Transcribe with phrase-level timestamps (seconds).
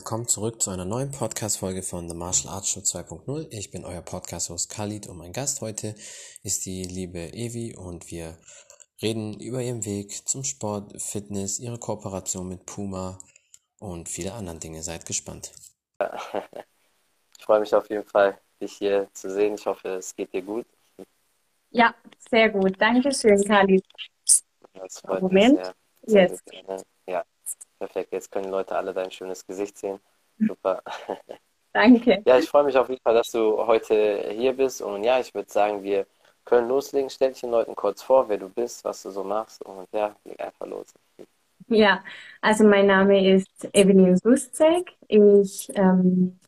[0.00, 3.48] willkommen zurück zu einer neuen Podcast-Folge von The Martial Arts Show 2.0.
[3.50, 5.94] Ich bin euer Podcast-Host Khalid und mein Gast heute
[6.42, 8.38] ist die liebe Evi und wir
[9.02, 13.18] reden über ihren Weg zum Sport, Fitness, ihre Kooperation mit Puma
[13.78, 14.82] und viele andere Dinge.
[14.82, 15.52] Seid gespannt.
[17.38, 19.54] Ich freue mich auf jeden Fall, dich hier zu sehen.
[19.54, 20.66] Ich hoffe, es geht dir gut.
[21.70, 21.94] Ja,
[22.30, 22.80] sehr gut.
[22.80, 23.84] Dankeschön, Khalid.
[24.72, 25.58] Das freut Moment.
[25.58, 25.66] mich
[26.06, 26.22] sehr.
[26.22, 26.42] Jetzt.
[26.52, 26.76] Ja,
[27.80, 28.12] perfekt.
[28.12, 29.98] Jetzt können die Leute alle dein schönes Gesicht sehen.
[30.38, 30.82] Super.
[31.72, 32.22] Danke.
[32.24, 34.82] Ja, ich freue mich auf jeden Fall, dass du heute hier bist.
[34.82, 36.06] Und ja, ich würde sagen, wir
[36.44, 37.10] können loslegen.
[37.10, 39.64] Stell dich den Leuten kurz vor, wer du bist, was du so machst.
[39.64, 40.86] Und ja, leg einfach los.
[41.68, 42.02] Ja,
[42.40, 44.92] also mein Name ist Evelyn Sustek.
[45.06, 46.38] Ich, ähm,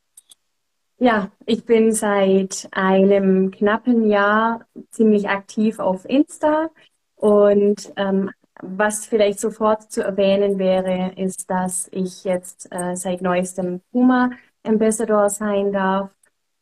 [0.99, 6.71] ja, ich bin seit einem knappen Jahr ziemlich aktiv auf Insta
[7.15, 8.31] und ähm,
[8.63, 14.31] was vielleicht sofort zu erwähnen wäre, ist, dass ich jetzt äh, seit neuestem Puma
[14.65, 16.13] Ambassador sein darf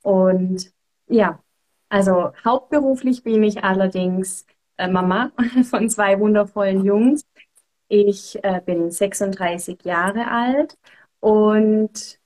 [0.03, 0.73] und
[1.09, 1.42] ja,
[1.91, 4.47] also hauptberuflich bin ich allerdings
[4.79, 5.33] äh, Mama
[5.70, 7.23] von zwei wundervollen Jungs.
[7.89, 10.77] Ich äh, bin 36 Jahre alt
[11.20, 12.20] und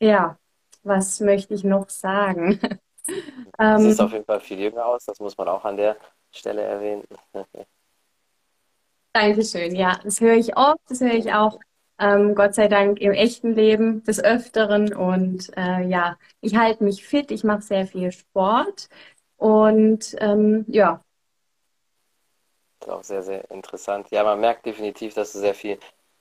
[0.00, 0.38] ja,
[0.82, 2.60] was möchte ich noch sagen?
[3.70, 5.04] Du Ähm, siehst auf jeden Fall viel jünger aus.
[5.04, 5.96] Das muss man auch an der
[6.30, 7.04] Stelle erwähnen.
[9.14, 9.74] Dankeschön.
[9.74, 11.58] Ja, das höre ich oft, das höre ich auch,
[11.98, 14.94] ähm, Gott sei Dank im echten Leben des Öfteren.
[14.94, 18.88] Und äh, ja, ich halte mich fit, ich mache sehr viel Sport
[19.36, 21.02] und ähm, ja,
[22.80, 24.10] Das ist auch sehr, sehr interessant.
[24.10, 25.78] Ja, man merkt definitiv, dass du sehr viel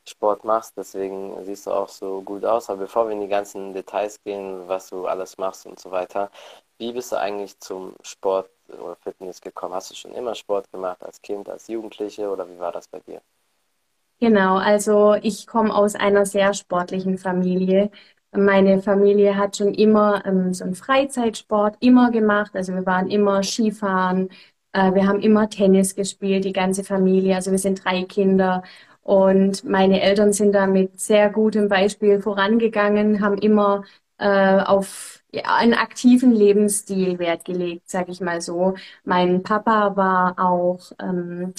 [0.08, 2.70] Sport machst, deswegen siehst du auch so gut aus.
[2.70, 6.32] Aber bevor wir in die ganzen Details gehen, was du alles machst und so weiter,
[6.78, 9.74] wie bist du eigentlich zum Sport oder Fitness gekommen?
[9.76, 13.00] Hast du schon immer Sport gemacht als Kind, als Jugendliche oder wie war das bei
[13.02, 13.22] dir?
[14.20, 17.90] Genau, also ich komme aus einer sehr sportlichen Familie.
[18.32, 22.52] Meine Familie hat schon immer ähm, so einen Freizeitsport immer gemacht.
[22.56, 24.30] Also wir waren immer Skifahren,
[24.74, 27.36] äh, wir haben immer Tennis gespielt, die ganze Familie.
[27.36, 28.62] Also wir sind drei Kinder
[29.02, 33.84] und meine Eltern sind da mit sehr gutem Beispiel vorangegangen, haben immer
[34.20, 38.76] äh, auf ja, einen aktiven Lebensstil Wert gelegt, sage ich mal so.
[39.04, 41.54] Mein Papa war auch ähm,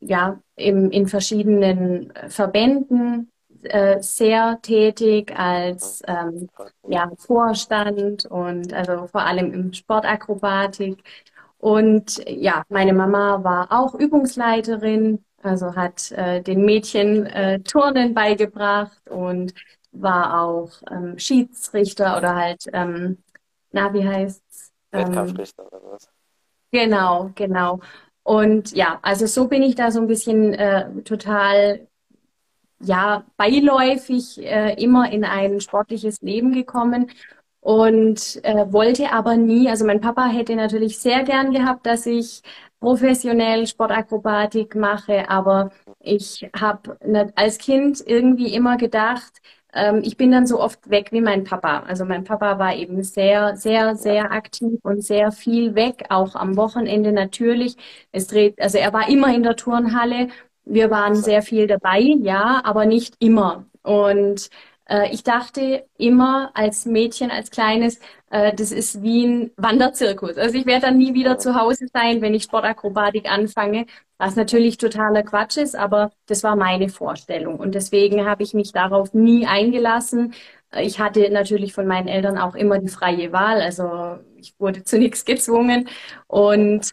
[0.00, 3.30] ja, im, in verschiedenen äh, Verbänden
[3.62, 6.48] äh, sehr tätig als ähm,
[6.88, 11.02] ja, Vorstand und also vor allem im Sportakrobatik.
[11.58, 19.08] Und ja, meine Mama war auch Übungsleiterin, also hat äh, den Mädchen äh, Turnen beigebracht
[19.10, 19.54] und
[20.00, 23.18] war auch ähm, Schiedsrichter oder halt, ähm,
[23.72, 24.72] na, wie heißt's?
[24.92, 26.10] Ähm, Wettkampfrichter oder sowas?
[26.70, 27.80] Genau, genau.
[28.22, 31.88] Und ja, also so bin ich da so ein bisschen äh, total,
[32.80, 37.10] ja, beiläufig äh, immer in ein sportliches Leben gekommen
[37.60, 42.42] und äh, wollte aber nie, also mein Papa hätte natürlich sehr gern gehabt, dass ich
[42.80, 45.70] professionell Sportakrobatik mache, aber
[46.00, 46.96] ich habe
[47.34, 49.40] als Kind irgendwie immer gedacht,
[49.74, 51.80] ähm, ich bin dann so oft weg wie mein Papa.
[51.86, 56.56] Also mein Papa war eben sehr, sehr, sehr aktiv und sehr viel weg, auch am
[56.56, 57.76] Wochenende natürlich.
[58.12, 60.28] Es dreht, also er war immer in der Turnhalle.
[60.64, 63.66] Wir waren sehr viel dabei, ja, aber nicht immer.
[63.82, 64.50] Und
[64.88, 67.98] äh, ich dachte immer als Mädchen, als Kleines,
[68.30, 70.36] äh, das ist wie ein Wanderzirkus.
[70.36, 73.86] Also ich werde dann nie wieder zu Hause sein, wenn ich Sportakrobatik anfange,
[74.18, 77.58] was natürlich totaler Quatsch ist, aber das war meine Vorstellung.
[77.58, 80.34] Und deswegen habe ich mich darauf nie eingelassen.
[80.72, 84.84] Äh, Ich hatte natürlich von meinen Eltern auch immer die freie Wahl, also ich wurde
[84.84, 85.88] zu nichts gezwungen.
[86.26, 86.90] Und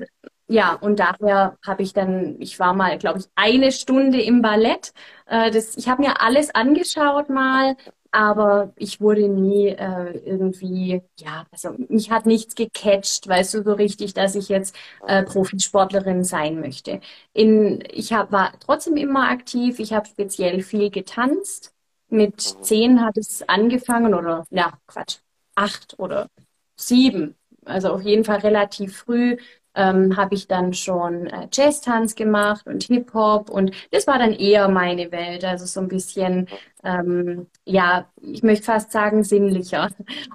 [0.47, 4.93] ja, und daher habe ich dann, ich war mal, glaube ich, eine Stunde im Ballett.
[5.25, 7.75] Äh, das, ich habe mir alles angeschaut mal,
[8.11, 13.73] aber ich wurde nie äh, irgendwie, ja, also mich hat nichts gecatcht, weißt du, so
[13.73, 14.75] richtig, dass ich jetzt
[15.07, 17.01] äh, Profisportlerin sein möchte.
[17.33, 19.79] In, ich hab, war trotzdem immer aktiv.
[19.79, 21.73] Ich habe speziell viel getanzt.
[22.09, 22.63] Mit Mhm.
[22.63, 25.17] zehn hat es angefangen oder, ja, Quatsch,
[25.55, 26.27] acht oder
[26.75, 27.35] sieben.
[27.65, 29.37] Also auf jeden Fall relativ früh
[29.75, 34.67] ähm, habe ich dann schon äh, Jazztanz gemacht und Hip-Hop und das war dann eher
[34.69, 35.43] meine Welt.
[35.43, 36.47] Also so ein bisschen,
[36.83, 39.89] ähm, ja, ich möchte fast sagen, sinnlicher.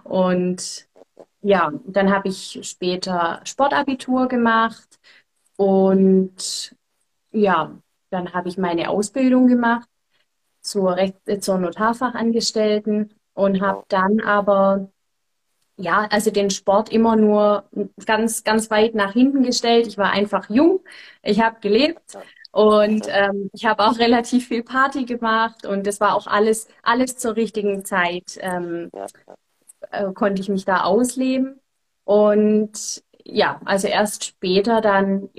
[0.04, 0.88] Und
[1.42, 4.98] ja, dann habe ich später Sportabitur gemacht
[5.56, 6.75] und
[7.32, 7.78] ja,
[8.10, 9.88] dann habe ich meine Ausbildung gemacht
[10.60, 14.90] zur, Recht, zur Notarfachangestellten und habe dann aber
[15.81, 17.65] ja, also den Sport immer nur
[18.06, 19.87] ganz, ganz weit nach hinten gestellt.
[19.87, 20.81] Ich war einfach jung,
[21.23, 22.19] ich habe gelebt.
[22.53, 27.17] Und ähm, ich habe auch relativ viel Party gemacht und das war auch alles, alles
[27.17, 28.38] zur richtigen Zeit.
[28.41, 28.91] Ähm,
[29.91, 31.61] äh, konnte ich mich da ausleben.
[32.05, 35.31] Und ja, also erst später dann,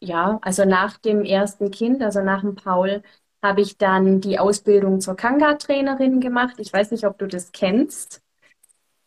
[0.00, 3.02] ja, also nach dem ersten Kind, also nach dem Paul,
[3.42, 6.54] habe ich dann die Ausbildung zur Kanga-Trainerin gemacht.
[6.58, 8.22] Ich weiß nicht, ob du das kennst,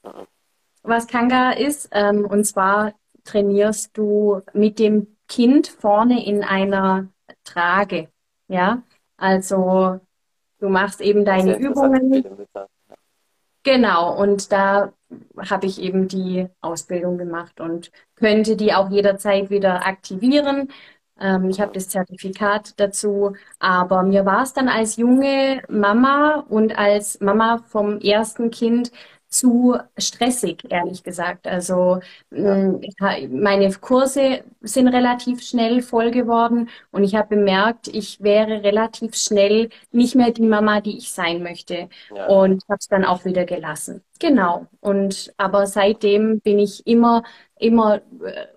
[0.04, 0.28] ja.
[0.84, 1.90] Was Kanga ist.
[1.92, 2.94] Ähm, und zwar
[3.24, 7.08] trainierst du mit dem Kind vorne in einer
[7.44, 8.10] Trage.
[8.48, 8.84] Ja,
[9.18, 10.00] also
[10.60, 12.24] du machst eben deine Übungen.
[13.64, 14.92] Genau, und da
[15.38, 20.70] habe ich eben die Ausbildung gemacht und könnte die auch jederzeit wieder aktivieren.
[21.20, 26.78] Ähm, ich habe das Zertifikat dazu, aber mir war es dann als junge Mama und
[26.78, 28.92] als Mama vom ersten Kind
[29.34, 31.48] zu stressig, ehrlich gesagt.
[31.48, 32.00] Also
[32.32, 32.58] Ja,
[33.02, 39.16] ha- meine Kurse sind relativ schnell voll geworden und ich habe bemerkt, ich wäre relativ
[39.16, 42.28] schnell nicht mehr die Mama, die ich sein möchte ja, ja.
[42.28, 44.04] und habe es dann auch wieder gelassen.
[44.20, 44.68] Genau.
[44.80, 47.24] Und aber seitdem bin ich immer,
[47.60, 48.48] immer äh,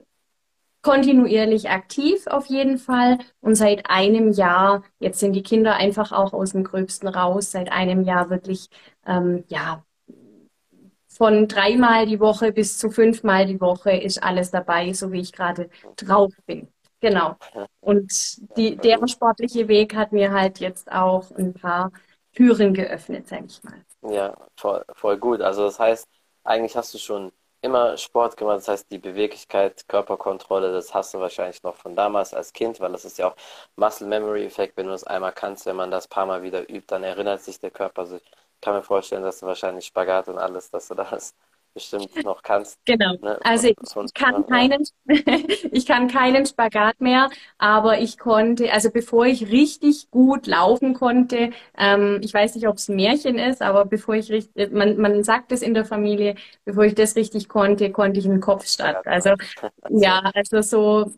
[0.83, 3.19] kontinuierlich aktiv auf jeden Fall.
[3.41, 7.73] Und seit einem Jahr, jetzt sind die Kinder einfach auch aus dem Gröbsten raus, seit
[7.73, 8.69] einem Jahr wirklich,
[9.07, 9.85] ähm, ja,
[11.17, 15.33] von dreimal die Woche bis zu fünfmal die Woche ist alles dabei, so wie ich
[15.33, 16.69] gerade drauf bin.
[17.01, 17.37] Genau.
[17.81, 18.11] Und
[18.57, 19.11] die, voll der gut.
[19.11, 21.93] sportliche Weg hat mir halt jetzt auch ein paar
[22.35, 23.85] Türen geöffnet, sag ich mal.
[24.03, 25.41] Ja, voll, voll gut.
[25.41, 26.09] Also das heißt,
[26.45, 28.59] eigentlich hast du schon immer Sport gemacht.
[28.59, 32.93] Das heißt, die Beweglichkeit, Körperkontrolle, das hast du wahrscheinlich noch von damals als Kind, weil
[32.93, 33.37] das ist ja auch
[33.77, 34.77] Muscle Memory Effekt.
[34.77, 37.59] Wenn du das einmal kannst, wenn man das paar Mal wieder übt, dann erinnert sich
[37.61, 38.03] der Körper.
[38.03, 38.23] Also ich
[38.61, 41.35] kann mir vorstellen, dass du wahrscheinlich Spagat und alles, dass du das
[41.75, 43.17] bestimmt noch kannst, Genau.
[43.21, 43.39] ne?
[43.43, 44.47] Also ich, ich kann ja.
[44.47, 44.85] keinen,
[45.73, 51.51] ich kann keinen Spagat mehr, aber ich konnte, also bevor ich richtig gut laufen konnte,
[51.77, 55.25] ähm, ich weiß nicht, ob es ein Märchen ist, aber bevor ich richtig, man, man
[55.25, 58.99] sagt es in der Familie, bevor ich das richtig konnte, konnte ich einen Kopfstand.
[59.07, 59.31] Also,
[59.89, 61.13] ja, also so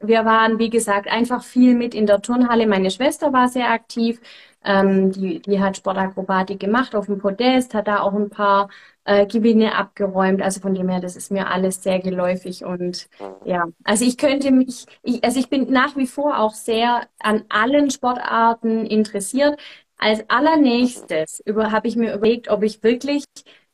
[0.00, 2.66] wir waren, wie gesagt, einfach viel mit in der Turnhalle.
[2.66, 4.20] Meine Schwester war sehr aktiv.
[4.64, 8.68] Ähm, die, die hat Sportakrobatik gemacht auf dem Podest, hat da auch ein paar
[9.04, 10.42] äh, Gewinne abgeräumt.
[10.42, 12.64] Also von dem her, das ist mir alles sehr geläufig.
[12.64, 13.08] Und
[13.42, 17.44] ja, also ich könnte mich, ich, also ich bin nach wie vor auch sehr an
[17.48, 19.60] allen Sportarten interessiert.
[19.96, 23.24] Als allernächstes über, habe ich mir überlegt, ob ich wirklich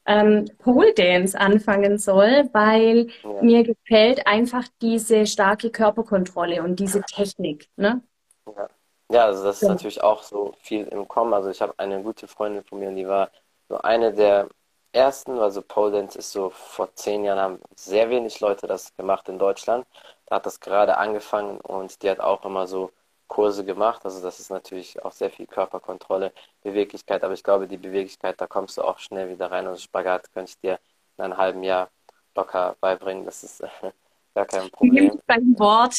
[0.06, 7.04] ähm, Pole Dance anfangen soll, weil Ja, mir gefällt einfach diese starke Körperkontrolle und diese
[7.04, 8.02] Technik, ne?
[8.46, 8.79] ja.
[9.10, 9.70] Ja, also das ist Ja.
[9.70, 11.34] natürlich auch so viel im Kommen.
[11.34, 13.30] Also ich habe eine gute Freundin von mir, die war
[13.68, 14.48] so eine der
[14.92, 19.28] ersten, also Pole Dance ist so vor zehn Jahren haben sehr wenig Leute das gemacht
[19.28, 19.86] in Deutschland.
[20.26, 22.92] Da hat das gerade angefangen und die hat auch immer so
[23.28, 24.04] Kurse gemacht.
[24.04, 26.32] Also das ist natürlich auch sehr viel Körperkontrolle,
[26.62, 29.66] Beweglichkeit, aber ich glaube, die Beweglichkeit, da kommst du auch schnell wieder rein.
[29.66, 30.78] Also Spagat könnte ich dir
[31.16, 31.90] in einem halben Jahr
[32.36, 33.24] locker beibringen.
[33.24, 33.62] Das ist
[34.34, 35.20] gar kein Problem.
[35.26, 35.98] beim Wort.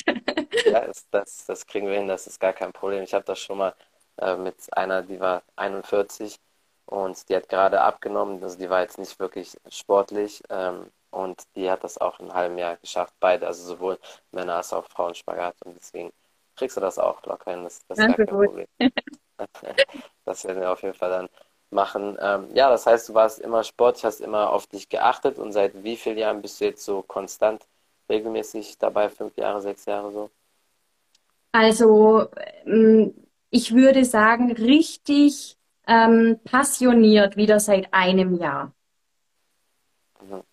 [0.66, 3.04] Ja, ist, das, das kriegen wir hin, das ist gar kein Problem.
[3.04, 3.74] Ich habe das schon mal
[4.18, 6.38] äh, mit einer, die war 41
[6.86, 8.42] und die hat gerade abgenommen.
[8.44, 12.36] Also die war jetzt nicht wirklich sportlich ähm, und die hat das auch in einem
[12.36, 14.00] halben Jahr geschafft, beide, also sowohl
[14.32, 16.12] Männer als auch Frauen Spagat und deswegen
[16.56, 18.46] kriegst du das auch locker hin, das, das ist gar kein gut.
[18.46, 18.68] Problem.
[20.24, 21.30] Das werden wir auf jeden Fall dann
[21.72, 22.18] machen.
[22.22, 25.84] Ähm, ja, das heißt, du warst immer sportlich, hast immer auf dich geachtet und seit
[25.84, 27.66] wie vielen Jahren bist du jetzt so konstant
[28.10, 29.10] regelmäßig dabei?
[29.10, 30.30] Fünf Jahre, sechs Jahre so?
[31.52, 32.28] Also,
[32.66, 33.14] ähm,
[33.50, 38.74] ich würde sagen, richtig ähm, passioniert wieder seit einem Jahr.
[40.22, 40.44] Mhm.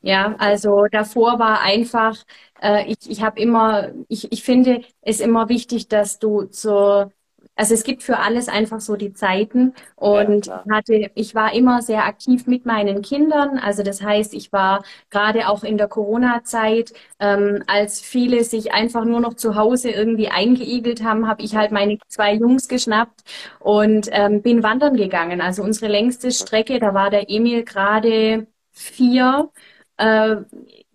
[0.00, 2.16] Ja, also davor war einfach,
[2.62, 7.12] äh, ich, ich habe immer, ich, ich finde es immer wichtig, dass du zur,
[7.58, 11.52] also es gibt für alles einfach so die Zeiten Ja, und ich hatte, ich war
[11.54, 13.58] immer sehr aktiv mit meinen Kindern.
[13.58, 19.04] Also das heißt, ich war gerade auch in der Corona-Zeit, ähm, als viele sich einfach
[19.04, 23.22] nur noch zu Hause irgendwie eingeigelt haben, habe ich halt meine zwei Jungs geschnappt
[23.60, 25.40] und ähm, bin wandern gegangen.
[25.40, 29.50] Also unsere längste Strecke, da war der Emil gerade vier.
[29.96, 30.36] Äh,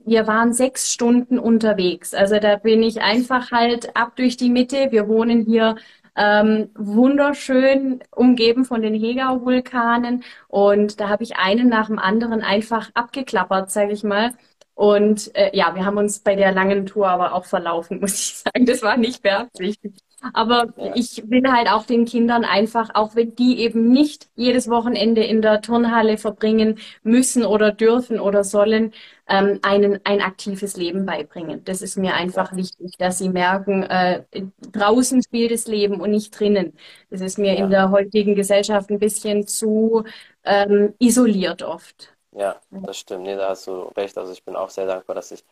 [0.05, 2.13] wir waren sechs Stunden unterwegs.
[2.13, 4.88] Also da bin ich einfach halt ab durch die Mitte.
[4.91, 5.75] Wir wohnen hier
[6.15, 12.91] ähm, wunderschön umgeben von den Hegau-Vulkanen und da habe ich einen nach dem anderen einfach
[12.93, 14.32] abgeklappert, sage ich mal.
[14.75, 18.36] Und äh, ja, wir haben uns bei der langen Tour aber auch verlaufen, muss ich
[18.38, 18.65] sagen.
[18.65, 20.02] Das war nicht beabsichtigt.
[20.33, 24.69] Aber Ja, ich will halt auch den Kindern einfach, auch wenn die eben nicht jedes
[24.69, 28.93] Wochenende in der Turnhalle verbringen müssen oder dürfen oder sollen,
[29.27, 31.63] ähm, einen, ein aktives Leben beibringen.
[31.65, 34.23] Das ist mir einfach wichtig, dass sie merken, äh,
[34.71, 36.73] draußen spielt das Leben und nicht drinnen.
[37.09, 37.67] Das ist mir in ja.
[37.69, 40.03] der heutigen Gesellschaft ein bisschen zu
[40.43, 42.13] ähm, isoliert oft.
[42.31, 43.23] Ja, das stimmt.
[43.23, 44.17] Nee, da hast du recht.
[44.17, 45.43] Also ich bin auch sehr dankbar, dass ich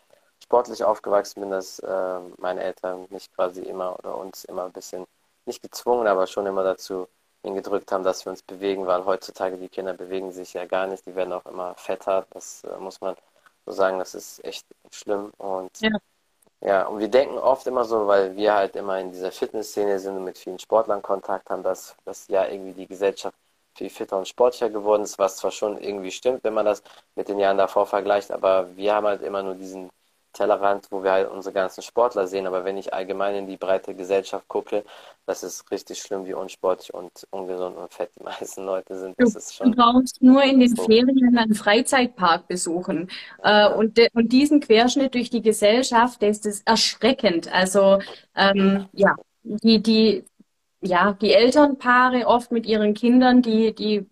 [0.51, 5.05] sportlich aufgewachsen bin, dass äh, meine Eltern mich quasi immer oder uns immer ein bisschen
[5.45, 7.07] nicht gezwungen, aber schon immer dazu
[7.41, 11.05] hingedrückt haben, dass wir uns bewegen, weil heutzutage die Kinder bewegen sich ja gar nicht,
[11.05, 12.25] die werden auch immer fetter.
[12.31, 13.15] Das äh, muss man
[13.65, 15.31] so sagen, das ist echt schlimm.
[15.37, 15.91] Und Ja.
[16.59, 20.17] ja, und wir denken oft immer so, weil wir halt immer in dieser Fitnessszene sind
[20.17, 23.37] und mit vielen Sportlern Kontakt haben, dass, dass ja irgendwie die Gesellschaft
[23.77, 26.83] viel fitter und sportlicher geworden ist, was zwar schon irgendwie stimmt, wenn man das
[27.15, 29.89] mit den Jahren davor vergleicht, aber wir haben halt immer nur diesen
[30.33, 32.47] Tellerrand, wo wir halt unsere ganzen Sportler sehen.
[32.47, 34.83] Aber wenn ich allgemein in die breite Gesellschaft gucke,
[35.25, 39.17] das ist richtig schlimm, wie unsportlich und ungesund und fett die meisten Leute sind.
[39.17, 40.85] Du, Das ist schon brauchst nur in den so.
[40.85, 43.09] Ferien einen Freizeitpark besuchen.
[43.43, 47.51] Äh, und, und diesen Querschnitt durch die Gesellschaft, der ist das erschreckend.
[47.53, 47.99] Also
[48.35, 50.25] ähm, ja, die, die,
[50.81, 54.07] ja, die Elternpaare oft mit ihren Kindern, die, die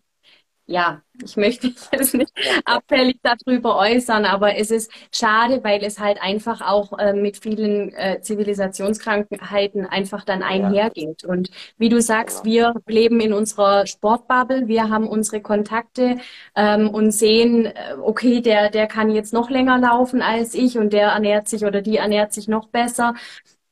[0.69, 2.31] ja, ich möchte mich jetzt nicht
[2.65, 7.91] abfällig darüber äußern, aber es ist schade, weil es halt einfach auch äh, mit vielen
[7.93, 11.23] äh, Zivilisationskrankheiten einfach dann einhergeht.
[11.23, 16.17] Und wie du sagst, wir leben in unserer Sportbubble, wir haben unsere Kontakte
[16.55, 20.93] ähm, und sehen, äh, okay, der, der kann jetzt noch länger laufen als ich und
[20.93, 23.15] der ernährt sich oder die ernährt sich noch besser.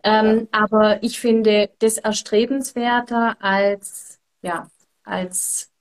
[0.04, 4.68] Ähm, aber ich finde das erstrebenswerter als, ja,
[5.04, 5.72] als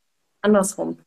[0.46, 0.98] andersrum.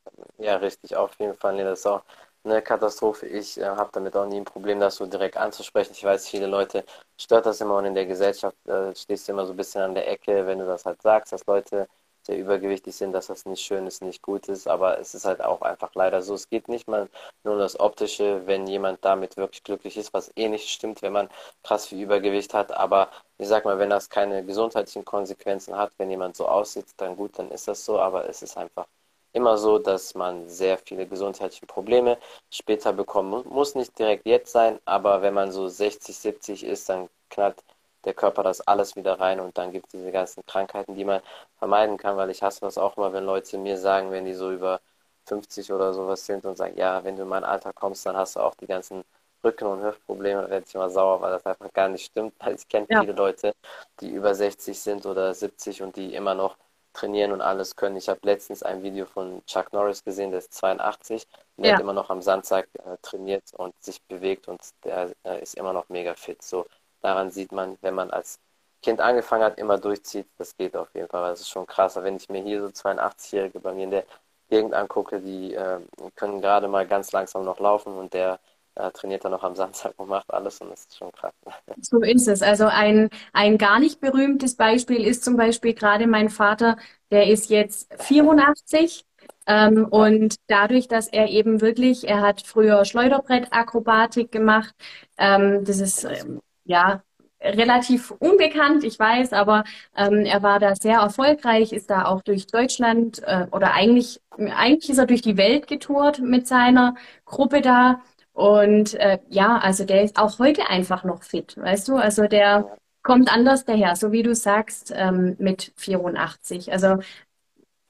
[0.41, 1.53] Ja, richtig, auf jeden Fall.
[1.55, 2.03] Nee, das ist auch
[2.43, 3.27] eine Katastrophe.
[3.27, 5.91] Ich äh, habe damit auch nie ein Problem, das so direkt anzusprechen.
[5.93, 6.85] Ich weiß, viele Leute
[7.19, 9.93] stört das immer und in der Gesellschaft äh, stehst du immer so ein bisschen an
[9.95, 11.87] der Ecke, wenn du das halt sagst, dass Leute
[12.25, 14.67] sehr übergewichtig sind, dass das nicht schön ist, nicht gut ist.
[14.67, 16.35] Aber es ist halt auch einfach leider so.
[16.35, 17.09] Es geht nicht mal
[17.43, 21.11] nur um das Optische, wenn jemand damit wirklich glücklich ist, was eh nicht stimmt, wenn
[21.13, 21.29] man
[21.63, 22.71] krass viel Übergewicht hat.
[22.71, 27.15] Aber ich sag mal, wenn das keine gesundheitlichen Konsequenzen hat, wenn jemand so aussieht, dann
[27.17, 27.99] gut, dann ist das so.
[27.99, 28.87] Aber es ist einfach
[29.33, 32.17] immer so, dass man sehr viele gesundheitliche Probleme
[32.51, 33.75] später bekommen muss.
[33.75, 37.63] Nicht direkt jetzt sein, aber wenn man so 60, 70 ist, dann knallt
[38.05, 41.21] der Körper das alles wieder rein und dann gibt es diese ganzen Krankheiten, die man
[41.57, 44.51] vermeiden kann, weil ich hasse das auch mal, wenn Leute mir sagen, wenn die so
[44.51, 44.79] über
[45.25, 48.35] 50 oder sowas sind und sagen, ja, wenn du in mein Alter kommst, dann hast
[48.35, 49.03] du auch die ganzen
[49.43, 52.55] Rücken- und Hüftprobleme, dann werde ich immer sauer, weil das einfach gar nicht stimmt, weil
[52.55, 53.53] ich kenne Ja, viele Leute,
[53.99, 56.57] die über 60 sind oder 70 und die immer noch
[56.93, 57.97] trainieren und alles können.
[57.97, 61.27] Ich habe letztens ein Video von Chuck Norris gesehen, der ist 82
[61.57, 61.83] und der hat ja.
[61.83, 65.89] immer noch am Samstag äh, trainiert und sich bewegt und der äh, ist immer noch
[65.89, 66.41] mega fit.
[66.41, 66.65] So,
[67.01, 68.39] daran sieht man, wenn man als
[68.81, 71.97] Kind angefangen hat, immer durchzieht, das geht auf jeden Fall, weil das ist schon krass.
[71.97, 74.05] Aber wenn ich mir hier so 82-Jährige bei mir in der
[74.49, 75.79] Gegend angucke, die äh,
[76.15, 78.39] können gerade mal ganz langsam noch laufen und der
[78.75, 81.33] äh, trainiert dann noch am Samstag und macht alles und das ist schon krass.
[81.81, 82.41] So ist es.
[82.41, 86.77] Also ein, ein gar nicht berühmtes Beispiel ist zum Beispiel gerade mein Vater,
[87.11, 89.05] der ist jetzt 84
[89.47, 94.73] ähm, und dadurch, dass er eben wirklich, er hat früher Schleuderbrettakrobatik gemacht,
[95.17, 97.01] ähm, das ist ähm, ja
[97.41, 99.63] relativ unbekannt, ich weiß, aber
[99.95, 104.89] ähm, er war da sehr erfolgreich, ist da auch durch Deutschland äh, oder eigentlich, eigentlich
[104.89, 106.95] ist er durch die Welt getourt mit seiner
[107.25, 108.01] Gruppe da.
[108.39, 111.97] Und äh, ja, also der ist auch heute einfach noch fit, weißt du?
[111.97, 116.71] Also der kommt anders daher, so wie du sagst, ähm, mit 84.
[116.71, 116.99] Also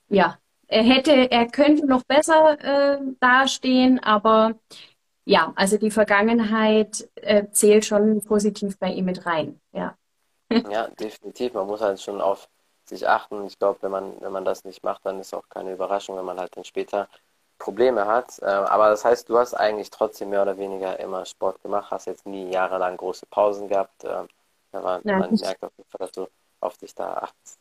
[0.08, 4.56] ja, er hätte, er könnte noch besser äh, dastehen, aber
[5.24, 9.62] ja, also die Vergangenheit äh, zählt schon positiv bei ihm mit rein.
[9.72, 9.96] Ja.
[10.72, 11.54] ja, definitiv.
[11.54, 12.50] Man muss halt schon auf
[12.86, 13.46] sich achten.
[13.46, 16.26] Ich glaube, wenn man, wenn man das nicht macht, dann ist auch keine Überraschung, wenn
[16.26, 17.08] man halt dann später
[17.60, 18.40] Probleme hat.
[18.42, 22.08] Äh, aber das heißt, du hast eigentlich trotzdem mehr oder weniger immer Sport gemacht, hast
[22.08, 24.04] jetzt nie jahrelang große Pausen gehabt.
[24.06, 24.28] Ähm,
[24.74, 26.28] aber Ja, man merkt auf jeden Fall, dass du
[26.62, 27.60] auf dich da achtest.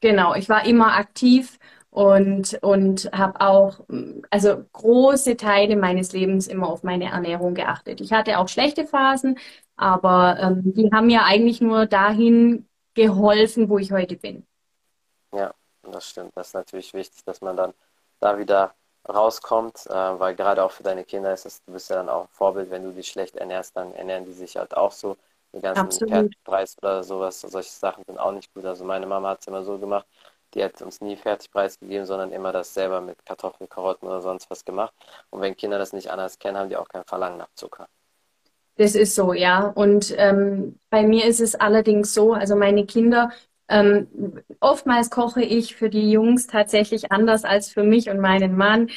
[0.00, 1.58] Genau, ich war immer aktiv
[1.90, 3.80] und, und habe auch,
[4.30, 8.00] also große Teile meines Lebens immer auf meine Ernährung geachtet.
[8.00, 9.38] Ich hatte auch schlechte Phasen,
[9.76, 14.46] aber ähm, die haben mir eigentlich nur dahin geholfen, wo ich heute bin.
[15.32, 16.36] Ja, das stimmt.
[16.36, 17.74] Das ist natürlich wichtig, dass man dann
[18.20, 18.74] da wieder
[19.08, 22.22] rauskommt, äh, weil gerade auch für deine Kinder ist es, du bist ja dann auch
[22.22, 25.16] ein Vorbild, wenn du dich schlecht ernährst, dann ernähren die sich halt auch so.
[25.52, 26.08] Die ganzen.
[26.08, 28.64] Fertigpreis oder sowas, solche Sachen sind auch nicht gut.
[28.64, 30.06] Also meine Mama hat es immer so gemacht,
[30.54, 34.48] die hat uns nie Fertigpreis gegeben, sondern immer das selber mit Kartoffeln, Karotten oder sonst
[34.50, 34.92] was gemacht.
[35.30, 37.88] Und wenn Kinder das nicht anders kennen, haben die auch kein Verlangen nach Zucker.
[38.76, 39.66] Das ist so, ja.
[39.66, 43.30] Und ähm, bei mir ist es allerdings so, also meine Kinder
[43.70, 44.08] Ähm,
[44.60, 48.88] oftmals koche ich für die Jungs tatsächlich anders als für mich und meinen Mann.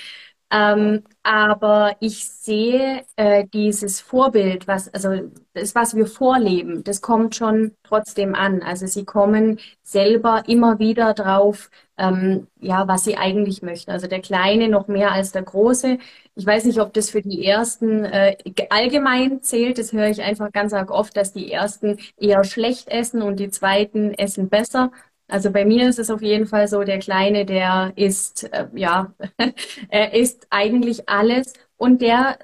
[0.56, 7.36] Ähm, aber ich sehe äh, dieses Vorbild, was, also das, was wir vorleben, das kommt
[7.36, 8.62] schon trotzdem an.
[8.62, 13.90] Also sie kommen selber immer wieder drauf, ähm, ja, was sie eigentlich möchten.
[13.90, 15.98] Also der Kleine noch mehr als der Große.
[16.36, 18.38] Ich weiß nicht, ob das für die Ersten äh,
[18.70, 19.80] allgemein zählt.
[19.80, 23.50] Das höre ich einfach ganz arg oft, dass die Ersten eher schlecht essen und die
[23.50, 24.92] Zweiten essen besser.
[25.28, 29.14] Also bei mir ist es auf jeden Fall so, der Kleine, der isst, äh, ja,
[29.90, 32.38] er isst eigentlich alles und der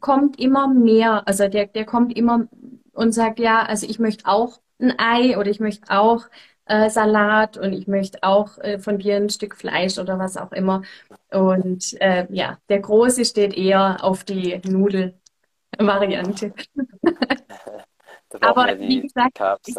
[0.00, 2.46] kommt immer mehr, also der, der kommt immer
[2.92, 6.24] und sagt, ja, also ich möchte auch ein Ei oder ich möchte auch
[6.66, 10.52] äh, Salat und ich möchte auch äh, von dir ein Stück Fleisch oder was auch
[10.52, 10.82] immer.
[11.30, 16.52] Und äh, ja, der Große steht eher auf die Nudelvariante.
[18.40, 19.78] Aber wie gesagt, Carbs.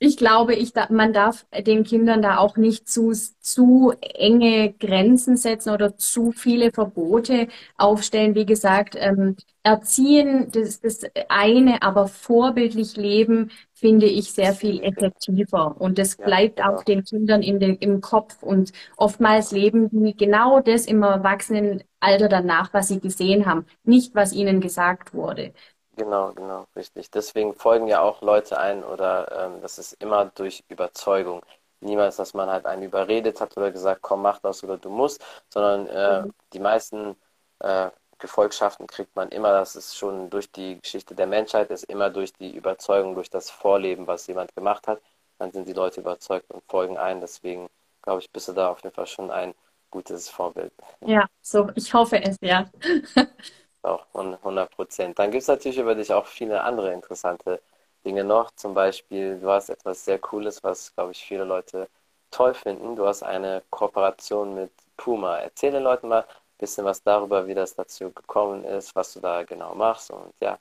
[0.00, 5.36] Ich glaube, ich da, man darf den Kindern da auch nicht zu, zu enge Grenzen
[5.36, 8.36] setzen oder zu viele Verbote aufstellen.
[8.36, 15.80] Wie gesagt, ähm, erziehen, das, das eine, aber vorbildlich leben, finde ich sehr viel effektiver.
[15.80, 18.40] Und das bleibt auch den Kindern in den, im Kopf.
[18.44, 24.32] Und oftmals leben die genau das im Erwachsenenalter danach, was sie gesehen haben, nicht was
[24.32, 25.52] ihnen gesagt wurde.
[25.98, 27.10] Genau, genau, richtig.
[27.10, 31.42] Deswegen folgen ja auch Leute ein oder ähm, das ist immer durch Überzeugung.
[31.80, 35.24] Niemals, dass man halt einen überredet hat oder gesagt, komm, mach das oder du musst,
[35.48, 36.34] sondern äh, mhm.
[36.52, 37.16] die meisten
[37.58, 42.10] äh, Gefolgschaften kriegt man immer, das ist schon durch die Geschichte der Menschheit, ist immer
[42.10, 45.00] durch die Überzeugung, durch das Vorleben, was jemand gemacht hat,
[45.38, 47.20] dann sind die Leute überzeugt und folgen ein.
[47.20, 47.68] Deswegen
[48.02, 49.52] glaube ich, bist du da auf jeden Fall schon ein
[49.90, 50.72] gutes Vorbild.
[51.00, 52.70] Ja, so, ich hoffe es, ja.
[53.88, 55.18] Auch 100 Prozent.
[55.18, 57.60] Dann gibt es natürlich über dich auch viele andere interessante
[58.04, 58.50] Dinge noch.
[58.52, 61.88] Zum Beispiel, du hast etwas sehr Cooles, was, glaube ich, viele Leute
[62.30, 62.96] toll finden.
[62.96, 65.38] Du hast eine Kooperation mit Puma.
[65.38, 66.26] Erzähl den Leuten mal ein
[66.58, 70.58] bisschen was darüber, wie das dazu gekommen ist, was du da genau machst und ja.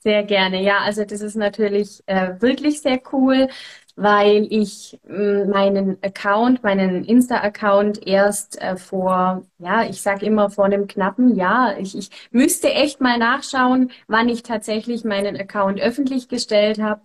[0.00, 0.62] Sehr gerne.
[0.62, 3.48] Ja, also das ist natürlich äh, wirklich sehr cool,
[3.96, 10.64] weil ich äh, meinen Account, meinen Insta-Account erst äh, vor, ja, ich sag immer vor
[10.66, 11.78] einem knappen Jahr.
[11.78, 17.02] Ich, ich müsste echt mal nachschauen, wann ich tatsächlich meinen Account öffentlich gestellt habe.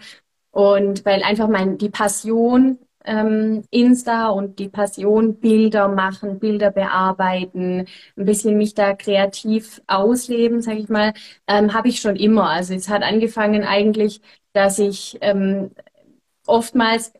[0.51, 7.85] Und weil einfach mein, die Passion ähm, Insta und die Passion Bilder machen, Bilder bearbeiten,
[8.17, 11.13] ein bisschen mich da kreativ ausleben, sage ich mal,
[11.47, 12.49] ähm, habe ich schon immer.
[12.49, 14.21] Also es hat angefangen eigentlich,
[14.53, 15.71] dass ich ähm,
[16.49, 17.13] oftmals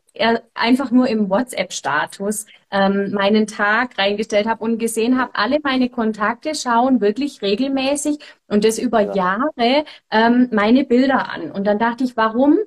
[0.53, 6.55] einfach nur im WhatsApp-Status ähm, meinen Tag reingestellt habe und gesehen habe, alle meine Kontakte
[6.55, 9.13] schauen wirklich regelmäßig und das über ja.
[9.13, 11.51] Jahre ähm, meine Bilder an.
[11.51, 12.57] Und dann dachte ich, warum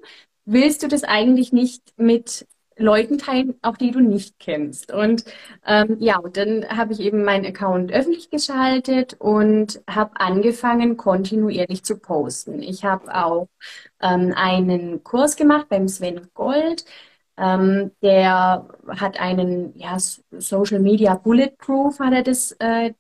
[0.45, 4.93] willst du das eigentlich nicht mit Leuten teilen, auch die du nicht kennst.
[4.93, 5.25] Und
[5.67, 11.85] ähm, ja, und dann habe ich eben meinen Account öffentlich geschaltet und habe angefangen, kontinuierlich
[11.85, 12.63] zu posten.
[12.63, 13.49] Ich habe auch
[14.01, 16.85] ähm, einen Kurs gemacht beim Sven Gold.
[17.39, 22.93] Ähm, der hat einen ja, Social Media Bulletproof, hat er das äh,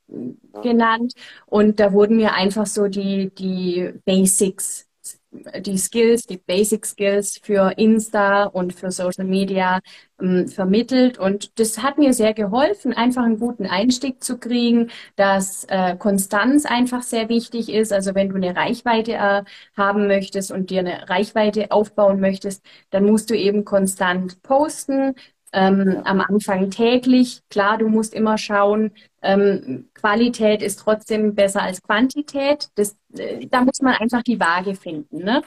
[0.62, 1.14] genannt.
[1.46, 4.88] Und da wurden mir einfach so die, die Basics
[5.33, 9.81] die Skills, die Basic Skills für Insta und für Social Media
[10.21, 11.18] ähm, vermittelt.
[11.18, 16.66] Und das hat mir sehr geholfen, einfach einen guten Einstieg zu kriegen, dass äh, Konstanz
[16.66, 17.92] einfach sehr wichtig ist.
[17.92, 19.42] Also wenn du eine Reichweite äh,
[19.77, 25.14] haben möchtest und dir eine Reichweite aufbauen möchtest, dann musst du eben konstant posten,
[25.52, 27.42] ähm, am Anfang täglich.
[27.50, 32.68] Klar, du musst immer schauen, ähm, Qualität ist trotzdem besser als Quantität.
[32.74, 35.18] Das, äh, da muss man einfach die Waage finden.
[35.24, 35.42] Ne?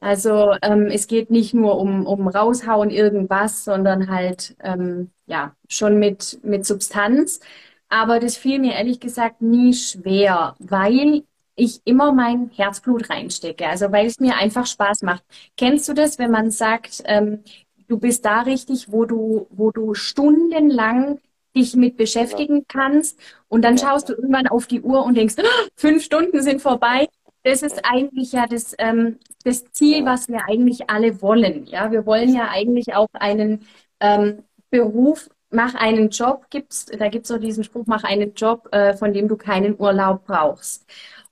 [0.00, 5.98] Also ähm, es geht nicht nur um, um raushauen irgendwas, sondern halt ähm, ja schon
[5.98, 7.40] mit, mit Substanz.
[7.88, 11.24] Aber das fiel mir ehrlich gesagt nie schwer, weil
[11.56, 13.66] ich immer mein Herzblut reinstecke.
[13.66, 15.24] Also weil es mir einfach Spaß macht.
[15.56, 17.42] Kennst du das, wenn man sagt, ähm,
[17.88, 21.18] du bist da richtig, wo du, wo du stundenlang
[21.56, 25.66] dich mit beschäftigen kannst und dann schaust du irgendwann auf die Uhr und denkst, oh,
[25.76, 27.08] fünf Stunden sind vorbei.
[27.42, 31.66] Das ist eigentlich ja das, ähm, das Ziel, was wir eigentlich alle wollen.
[31.66, 33.66] Ja, wir wollen ja eigentlich auch einen
[34.00, 38.94] ähm, Beruf, mach einen Job, gibt's, da gibt's so diesen Spruch, mach einen Job, äh,
[38.94, 40.84] von dem du keinen Urlaub brauchst.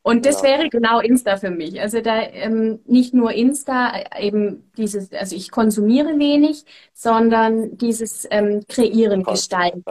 [0.07, 0.51] Und das ja.
[0.51, 1.81] wäre genau Insta für mich.
[1.81, 6.65] Also da ähm, nicht nur Insta, äh, eben dieses, also ich konsumiere wenig,
[6.95, 9.83] sondern dieses ähm, Kreieren, Gestalten.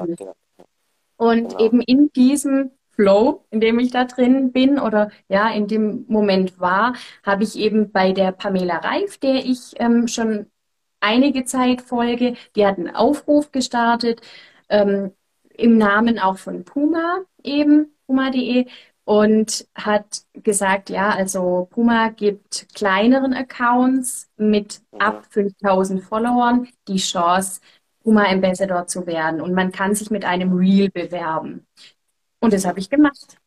[1.17, 1.59] Und genau.
[1.59, 6.61] eben in diesem Flow, in dem ich da drin bin oder ja, in dem Moment
[6.61, 6.93] war,
[7.25, 10.45] habe ich eben bei der Pamela Reif, der ich ähm, schon
[11.01, 14.21] einige Zeit folge, die hat einen Aufruf gestartet,
[14.69, 15.11] ähm,
[15.57, 18.67] im Namen auch von Puma eben, puma.de,
[19.05, 27.61] und hat gesagt, ja, also Puma gibt kleineren Accounts mit ab 5000 Followern die Chance,
[28.03, 29.41] Puma Ambassador zu werden.
[29.41, 31.65] Und man kann sich mit einem Reel bewerben.
[32.39, 33.37] Und das habe ich gemacht.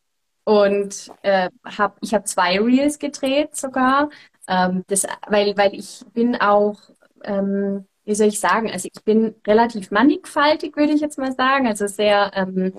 [0.45, 4.11] Und äh, hab, ich habe zwei Reels gedreht sogar,
[4.49, 6.81] ähm, das, weil, weil ich bin auch,
[7.25, 11.67] ähm, wie soll ich sagen, also ich bin relativ mannigfaltig, würde ich jetzt mal sagen,
[11.67, 12.73] also sehr, ähm,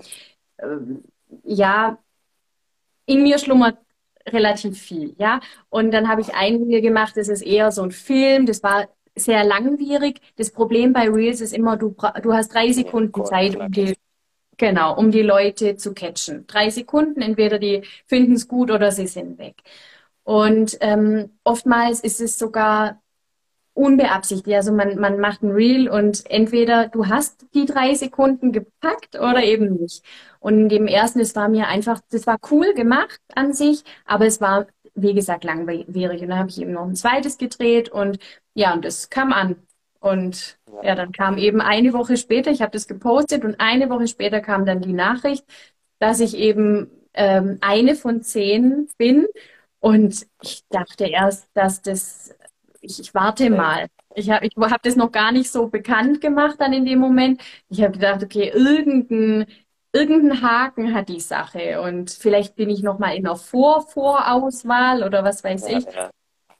[0.58, 0.66] äh,
[1.44, 1.98] ja,
[3.10, 3.78] in mir schlummert
[4.26, 5.40] relativ viel, ja.
[5.68, 8.88] Und dann habe ich ein Reel gemacht, das ist eher so ein Film, das war
[9.16, 10.20] sehr langwierig.
[10.36, 13.94] Das Problem bei Reels ist immer, du, du hast drei Sekunden Zeit, um die
[14.60, 16.46] Genau, um die Leute zu catchen.
[16.46, 19.56] Drei Sekunden, entweder die finden es gut oder sie sind weg.
[20.22, 23.00] Und ähm, oftmals ist es sogar
[23.80, 24.56] unbeabsichtigt.
[24.56, 29.42] Also man, man macht ein Reel und entweder du hast die drei Sekunden gepackt oder
[29.42, 30.04] eben nicht.
[30.38, 34.26] Und in dem ersten, es war mir einfach, das war cool gemacht an sich, aber
[34.26, 36.22] es war, wie gesagt, langwierig.
[36.22, 38.18] Und dann habe ich eben noch ein zweites gedreht und
[38.54, 39.56] ja, und das kam an.
[40.00, 40.90] Und ja.
[40.90, 44.40] ja, dann kam eben eine Woche später, ich habe das gepostet und eine Woche später
[44.40, 45.44] kam dann die Nachricht,
[45.98, 49.26] dass ich eben ähm, eine von zehn bin.
[49.80, 52.34] Und ich dachte erst, dass das,
[52.80, 53.88] ich, ich warte mal.
[54.14, 57.40] Ich habe ich hab das noch gar nicht so bekannt gemacht dann in dem Moment.
[57.68, 59.46] Ich habe gedacht, okay, irgendein,
[59.92, 65.22] irgendein Haken hat die Sache und vielleicht bin ich noch mal in einer Vor-Vorauswahl oder
[65.24, 65.84] was weiß ich.
[65.84, 66.10] Ja,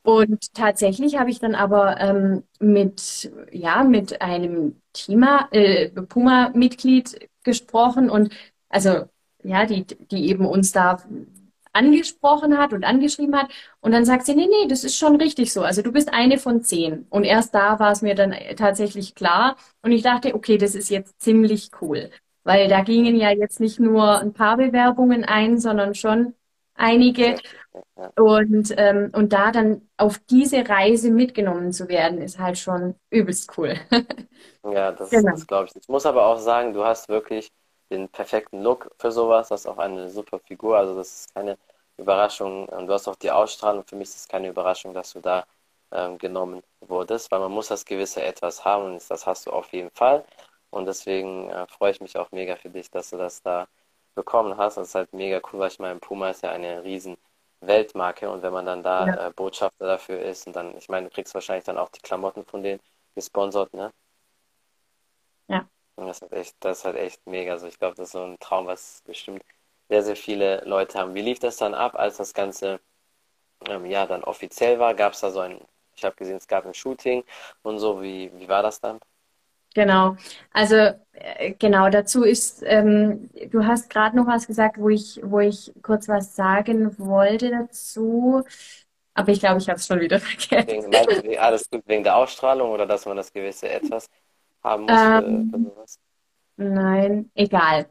[0.03, 8.09] und tatsächlich habe ich dann aber ähm, mit, ja, mit einem Thema, äh, Puma-Mitglied gesprochen
[8.11, 8.33] und
[8.69, 9.05] also
[9.43, 11.03] ja, die, die eben uns da
[11.73, 13.51] angesprochen hat und angeschrieben hat.
[13.81, 15.63] Und dann sagt sie, nee, nee, das ist schon richtig so.
[15.63, 17.07] Also du bist eine von zehn.
[17.11, 19.57] Und erst da war es mir dann tatsächlich klar.
[19.83, 22.11] Und ich dachte, okay, das ist jetzt ziemlich cool.
[22.45, 26.35] Weil da gingen ja jetzt nicht nur ein paar Bewerbungen ein, sondern schon
[26.75, 27.37] einige.
[28.17, 33.57] Und, ähm, und da dann auf diese Reise mitgenommen zu werden, ist halt schon übelst
[33.57, 33.75] cool.
[34.65, 35.33] ja, das, genau.
[35.33, 35.77] das glaube ich.
[35.81, 37.53] Ich muss aber auch sagen, du hast wirklich
[37.91, 39.49] den perfekten Look für sowas.
[39.49, 40.79] Das ist auch eine super Figur.
[40.79, 41.59] Also das ist keine
[41.97, 42.69] Überraschung.
[42.69, 43.85] Und du hast auch die Ausstrahlung.
[43.85, 45.45] Für mich ist es keine Überraschung, dass du da
[45.93, 49.73] ähm, genommen wurdest, weil man muss das gewisse Etwas haben und das hast du auf
[49.73, 50.25] jeden Fall.
[50.71, 53.67] Und deswegen äh, freue ich mich auch mega für dich, dass du das da
[54.15, 54.77] bekommen hast.
[54.77, 57.17] Das ist halt mega cool, weil ich meine, Puma ist ja eine riesen
[57.61, 59.27] Weltmarke und wenn man dann da ja.
[59.29, 62.45] äh, Botschafter dafür ist und dann, ich meine, du kriegst wahrscheinlich dann auch die Klamotten
[62.45, 62.81] von denen
[63.15, 63.93] gesponsert, ne?
[65.49, 65.69] Ja.
[66.01, 67.53] Und das ist echt, das ist halt echt mega.
[67.53, 69.43] Also ich glaube, das ist so ein Traum, was bestimmt
[69.89, 71.15] sehr, sehr viele Leute haben.
[71.15, 72.81] Wie lief das dann ab, als das Ganze
[73.69, 74.95] ähm, ja dann offiziell war?
[74.95, 75.61] Gab es da so ein,
[75.95, 77.25] ich habe gesehen, es gab ein Shooting
[77.63, 78.99] und so, wie, wie war das dann?
[79.75, 80.17] Genau,
[80.53, 80.75] also
[81.13, 85.73] äh, genau dazu ist, ähm, du hast gerade noch was gesagt, wo ich, wo ich
[85.83, 88.43] kurz was sagen wollte dazu,
[89.15, 90.91] aber ich glaube, ich habe es schon wieder vergessen.
[90.91, 94.09] Wegen, alles gut wegen der Ausstrahlung oder dass man das gewisse Etwas
[94.63, 95.99] haben muss ähm, sowas?
[96.57, 97.87] Nein, egal.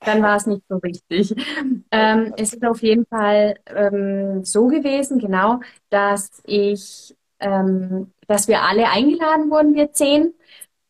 [0.00, 1.34] Dann war es nicht so wichtig.
[1.90, 8.60] Ähm, es ist auf jeden Fall ähm, so gewesen, genau, dass ich, ähm, dass wir
[8.60, 10.34] alle eingeladen wurden, wir zehn,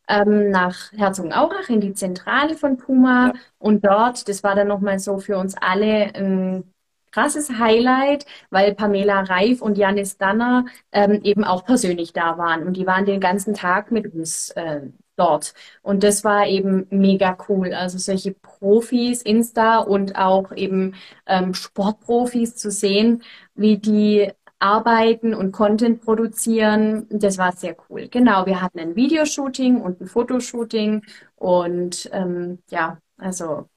[0.09, 3.29] ähm, nach Herzogenaurach in die Zentrale von Puma.
[3.29, 3.33] Ja.
[3.59, 6.64] Und dort, das war dann nochmal so für uns alle ein
[7.11, 12.66] krasses Highlight, weil Pamela Reif und Janis Danner ähm, eben auch persönlich da waren.
[12.66, 14.83] Und die waren den ganzen Tag mit uns äh,
[15.16, 15.55] dort.
[15.83, 17.73] Und das war eben mega cool.
[17.75, 20.94] Also solche Profis, Insta und auch eben
[21.27, 23.23] ähm, Sportprofis zu sehen,
[23.55, 27.07] wie die arbeiten und Content produzieren.
[27.11, 28.09] Das war sehr cool.
[28.09, 31.05] Genau, wir hatten ein Videoshooting und ein Fotoshooting
[31.37, 33.68] und ähm, ja, also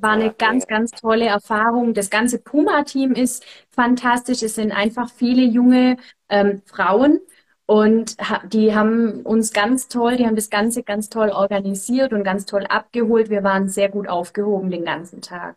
[0.00, 1.94] war eine ganz, ganz tolle Erfahrung.
[1.94, 4.42] Das ganze Puma-Team ist fantastisch.
[4.42, 5.96] Es sind einfach viele junge
[6.28, 7.20] ähm, Frauen
[7.66, 8.16] und
[8.52, 12.66] die haben uns ganz toll, die haben das Ganze ganz toll organisiert und ganz toll
[12.66, 13.30] abgeholt.
[13.30, 15.56] Wir waren sehr gut aufgehoben den ganzen Tag.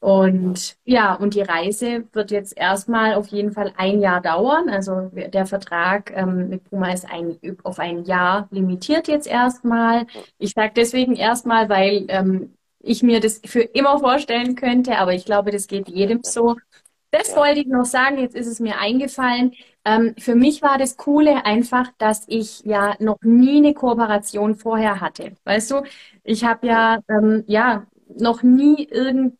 [0.00, 4.70] Und ja, und die Reise wird jetzt erstmal auf jeden Fall ein Jahr dauern.
[4.70, 10.06] Also der Vertrag ähm, mit Puma ist ein, auf ein Jahr limitiert jetzt erstmal.
[10.38, 15.24] Ich sage deswegen erstmal, weil ähm, ich mir das für immer vorstellen könnte, aber ich
[15.24, 16.56] glaube, das geht jedem so.
[17.10, 19.52] Das wollte ich noch sagen, jetzt ist es mir eingefallen.
[19.84, 25.00] Ähm, für mich war das Coole einfach, dass ich ja noch nie eine Kooperation vorher
[25.00, 25.32] hatte.
[25.44, 25.82] Weißt du,
[26.22, 29.36] ich habe ja, ähm, ja noch nie irgend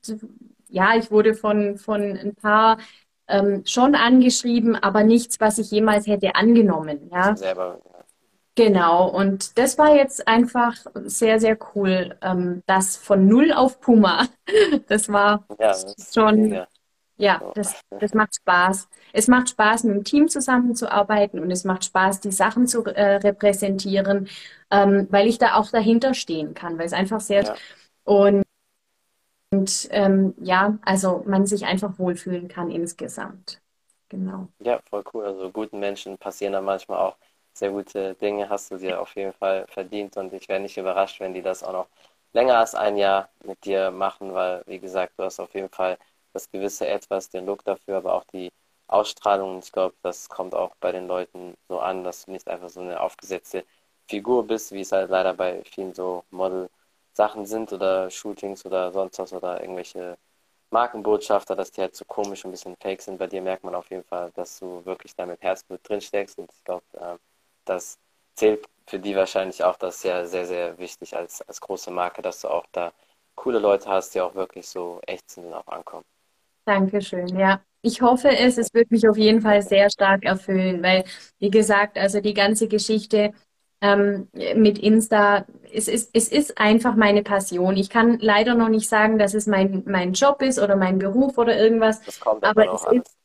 [0.70, 2.78] ja, ich wurde von, von ein paar
[3.28, 7.10] ähm, schon angeschrieben, aber nichts, was ich jemals hätte angenommen.
[7.12, 7.36] Ja.
[7.36, 7.80] Selber,
[8.60, 12.14] Genau, und das war jetzt einfach sehr, sehr cool.
[12.20, 14.28] Ähm, das von Null auf Puma.
[14.86, 15.74] Das war ja,
[16.12, 16.66] schon, ja.
[17.16, 18.88] ja, das, das macht Spaß.
[19.14, 23.16] Es macht Spaß, mit dem Team zusammenzuarbeiten und es macht Spaß, die Sachen zu äh,
[23.16, 24.28] repräsentieren,
[24.70, 27.54] ähm, weil ich da auch dahinter stehen kann, weil es einfach sehr Ja.
[28.04, 28.44] und
[29.90, 33.62] ähm, ja, also man sich einfach wohlfühlen kann insgesamt.
[34.10, 34.48] Genau.
[34.58, 35.24] Ja, voll cool.
[35.24, 37.16] Also guten Menschen passieren da manchmal auch
[37.52, 41.20] sehr gute Dinge, hast du dir auf jeden Fall verdient und ich wäre nicht überrascht,
[41.20, 41.88] wenn die das auch noch
[42.32, 45.98] länger als ein Jahr mit dir machen, weil, wie gesagt, du hast auf jeden Fall
[46.32, 48.50] das gewisse Etwas, den Look dafür, aber auch die
[48.86, 49.58] Ausstrahlung.
[49.60, 52.80] Ich glaube, das kommt auch bei den Leuten so an, dass du nicht einfach so
[52.80, 53.64] eine aufgesetzte
[54.08, 59.18] Figur bist, wie es halt leider bei vielen so Model-Sachen sind oder Shootings oder sonst
[59.18, 60.18] was oder irgendwelche
[60.70, 63.18] Markenbotschafter, dass die halt so komisch und ein bisschen fake sind.
[63.18, 66.38] Bei dir merkt man auf jeden Fall, dass du wirklich da mit Herzblut drin steckst
[66.38, 67.18] und ich glaube, äh,
[67.70, 67.98] das
[68.34, 72.40] zählt für die wahrscheinlich auch, das ja sehr, sehr wichtig als, als große Marke, dass
[72.40, 72.92] du auch da
[73.36, 76.04] coole Leute hast, die auch wirklich so echt sind und auch ankommen.
[76.66, 77.60] Dankeschön, ja.
[77.82, 81.04] Ich hoffe es, es wird mich auf jeden Fall sehr stark erfüllen, weil,
[81.38, 83.32] wie gesagt, also die ganze Geschichte
[83.80, 87.76] ähm, mit Insta, es ist, es ist einfach meine Passion.
[87.76, 91.38] Ich kann leider noch nicht sagen, dass es mein, mein Job ist oder mein Beruf
[91.38, 93.16] oder irgendwas, Das kommt aber es noch ist.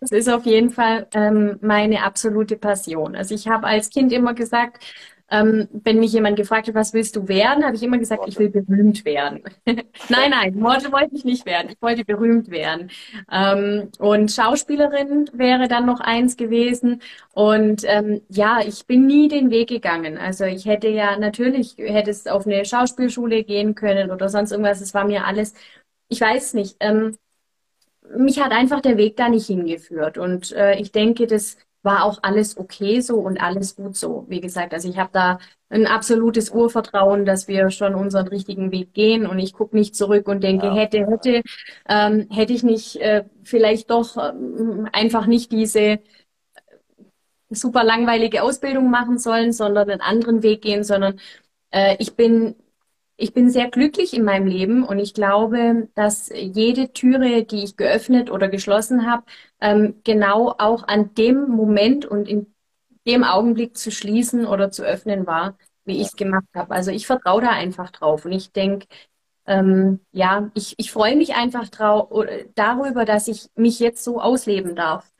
[0.00, 3.16] Es ist auf jeden Fall ähm, meine absolute Passion.
[3.16, 4.84] Also ich habe als Kind immer gesagt,
[5.28, 8.38] ähm, wenn mich jemand gefragt hat, was willst du werden, habe ich immer gesagt, ich
[8.38, 9.42] will berühmt werden.
[10.08, 11.70] Nein, nein, Model wollte ich nicht werden.
[11.70, 12.90] Ich wollte berühmt werden.
[13.30, 17.02] Ähm, und Schauspielerin wäre dann noch eins gewesen.
[17.32, 20.16] Und ähm, ja, ich bin nie den Weg gegangen.
[20.16, 24.80] Also ich hätte ja natürlich, hätte es auf eine Schauspielschule gehen können oder sonst irgendwas.
[24.80, 25.54] Es war mir alles,
[26.08, 26.76] ich weiß nicht.
[26.80, 27.16] Ähm,
[28.16, 30.18] mich hat einfach der Weg da nicht hingeführt.
[30.18, 34.24] Und äh, ich denke, das war auch alles okay so und alles gut so.
[34.28, 35.38] Wie gesagt, also ich habe da
[35.68, 40.26] ein absolutes Urvertrauen, dass wir schon unseren richtigen Weg gehen und ich gucke nicht zurück
[40.28, 41.42] und denke, Ja, hätte, hätte,
[41.88, 46.00] ähm, hätte ich nicht äh, vielleicht doch ähm, einfach nicht diese
[47.50, 51.20] super langweilige Ausbildung machen sollen, sondern einen anderen Weg gehen, sondern
[51.70, 52.56] äh, ich bin,
[53.16, 57.76] ich bin sehr glücklich in meinem Leben und ich glaube, dass jede Türe, die ich
[57.76, 59.24] geöffnet oder geschlossen habe,
[59.60, 62.52] ähm, genau auch an dem Moment und in
[63.06, 66.74] dem Augenblick zu schließen oder zu öffnen war, wie ich es gemacht habe.
[66.74, 68.86] Also ich vertraue da einfach drauf und ich denke,
[69.46, 71.68] ähm, ja, ich, ich freue mich einfach
[72.54, 75.10] darüber, dass ich mich jetzt so ausleben darf.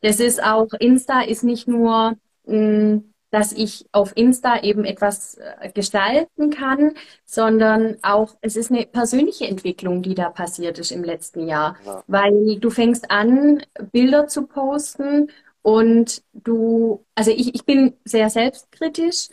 [0.00, 5.70] Das ist auch, Insta ist nicht nur, mh, dass ich auf Insta eben etwas äh,
[5.72, 11.48] gestalten kann, sondern auch, es ist eine persönliche Entwicklung, die da passiert ist im letzten
[11.48, 11.76] Jahr.
[11.84, 13.62] ja, Weil du fängst an,
[13.92, 15.30] Bilder zu posten
[15.62, 19.28] und du, also ich, ich bin sehr selbstkritisch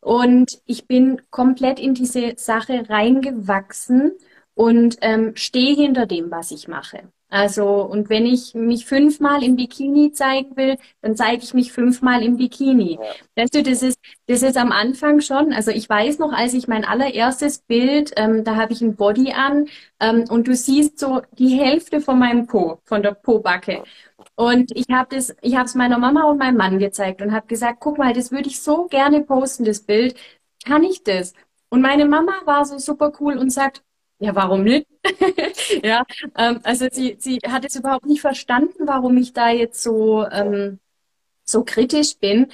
[0.00, 4.12] und ich bin komplett in diese Sache reingewachsen
[4.54, 7.12] und ähm, stehe hinter dem, was ich mache.
[7.28, 12.22] Also, und wenn ich mich fünfmal im Bikini zeigen will, dann zeige ich mich fünfmal
[12.22, 13.00] im Bikini.
[13.02, 16.54] ja, Weißt du, das ist, das ist am Anfang schon, also ich weiß noch, als
[16.54, 19.66] ich mein allererstes Bild, ähm, da habe ich ein Body an,
[20.00, 23.82] ähm, und du siehst so die Hälfte von meinem Po, von der Pobacke.
[24.36, 27.46] Und ich habe das, ich habe es meiner Mama und meinem Mann gezeigt und habe
[27.46, 30.16] gesagt, guck mal, das würde ich so gerne posten, das Bild.
[30.64, 31.32] Kann ich das?
[31.68, 33.82] Und meine Mama war so super cool und sagt,
[34.18, 34.86] ja, warum nicht?
[35.84, 36.04] Ja,
[36.36, 40.44] ähm, also sie, sie hat es überhaupt nicht verstanden, warum ich da jetzt so, ja,
[40.44, 40.78] ähm,
[41.44, 42.48] so kritisch bin.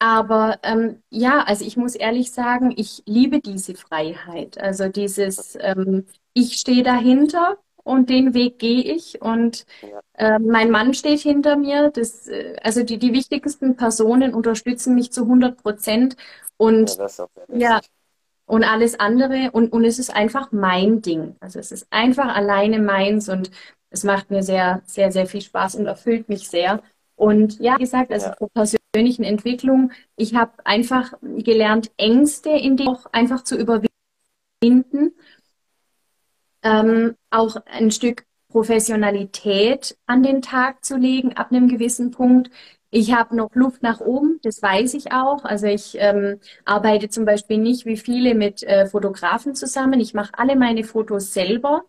[0.00, 4.58] Aber ähm, ja, also ich muss ehrlich sagen, ich liebe diese Freiheit.
[4.58, 10.70] Also dieses, ähm, ich stehe dahinter und den Weg gehe ich und ja, äh, mein
[10.70, 11.90] Mann steht hinter mir.
[11.90, 16.26] Das, äh, also die, die wichtigsten Personen unterstützen mich zu 100 Prozent ja,
[16.58, 16.96] und
[17.52, 17.90] ja, wichtig.
[18.48, 21.36] Und alles andere und, und es ist einfach mein Ding.
[21.40, 23.50] Also es ist einfach alleine meins und
[23.90, 26.82] es macht mir sehr, sehr, sehr viel Spaß und erfüllt mich sehr.
[27.16, 32.76] Und ja, wie gesagt, also Ja, zur persönlichen Entwicklung, ich habe einfach gelernt, Ängste in
[32.76, 33.90] die auch einfach zu überwinden,
[36.62, 42.50] ähm, auch ein Stück Professionalität an den Tag zu legen ab einem gewissen Punkt.
[42.90, 45.44] Ich habe noch Luft nach oben, das weiß ich auch.
[45.44, 50.00] Also ich ähm, arbeite zum Beispiel nicht wie viele mit äh, Fotografen zusammen.
[50.00, 51.84] Ich mache alle meine Fotos selber.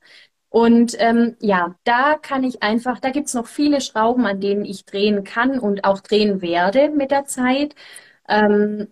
[0.50, 4.84] Und ähm, ja, da kann ich einfach, da gibt's noch viele Schrauben, an denen ich
[4.84, 7.76] drehen kann und auch drehen werde mit der Zeit.
[8.28, 8.88] Ähm,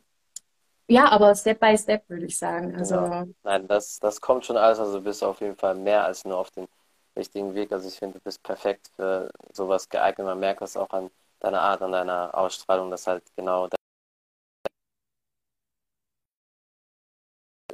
[0.88, 2.76] ja, aber Step by Step würde ich sagen.
[2.78, 4.80] Also Nein, das, das kommt schon alles.
[4.80, 6.68] Also du bist auf jeden Fall mehr als nur auf den
[7.18, 7.72] richtigen Weg.
[7.72, 10.26] Also ich finde, du bist perfekt für sowas geeignet.
[10.28, 13.68] Man merkt das auch an deiner Art, an deiner Ausstrahlung, dass halt genau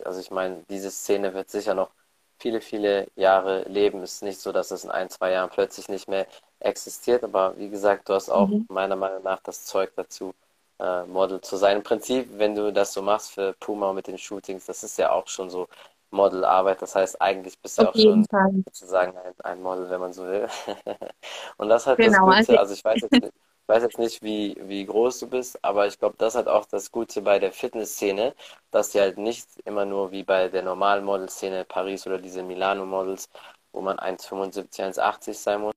[0.06, 1.92] Also ich meine, diese Szene wird sicher noch
[2.38, 4.02] viele, viele Jahre leben.
[4.04, 6.28] Es ist nicht so, dass es in ein, zwei Jahren plötzlich nicht mehr
[6.60, 7.24] existiert.
[7.24, 8.66] Aber wie gesagt, du hast auch mhm.
[8.70, 10.34] meiner Meinung nach das Zeug dazu,
[10.80, 11.78] äh, Model zu sein.
[11.78, 15.12] Im Prinzip, wenn du das so machst für Puma mit den Shootings, das ist ja
[15.12, 15.68] auch schon so
[16.12, 16.82] Modelarbeit.
[16.82, 18.52] Das heißt, eigentlich bist du Auf auch schon Fall.
[18.66, 20.48] sozusagen ein, ein, Model, wenn man so will.
[21.58, 22.60] Und das hat genau, das Gute.
[22.60, 25.88] Also ich weiß jetzt nicht, ich weiß jetzt nicht, wie, wie groß du bist, aber
[25.88, 28.36] ich glaube, das hat auch das Gute bei der Fitnessszene,
[28.72, 33.30] dass die halt nicht immer nur wie bei der normalen Modelszene Paris oder diese Milano-Models,
[33.72, 35.74] wo man 1,75, 1,80 sein muss.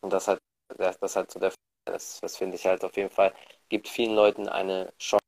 [0.00, 0.38] Und das hat,
[1.00, 1.52] das hat so der
[1.84, 3.32] das, das finde ich halt auf jeden Fall,
[3.68, 5.20] gibt vielen Leuten eine Chance.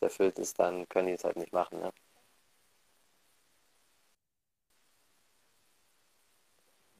[0.00, 1.80] erfüllt ist, dann können die es halt nicht machen.
[1.80, 1.90] Ne?